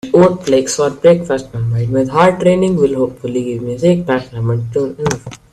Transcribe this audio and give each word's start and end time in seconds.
Eating 0.07 0.19
oat 0.19 0.43
flakes 0.47 0.77
for 0.77 0.89
breakfast 0.89 1.51
combined 1.51 1.91
with 1.93 2.09
hard 2.09 2.39
training 2.39 2.75
will 2.75 2.95
hopefully 2.95 3.43
give 3.43 3.61
me 3.61 3.75
a 3.75 3.77
six-pack 3.77 4.23
stomach 4.25 4.61
soon 4.73 4.95
enough. 4.97 5.27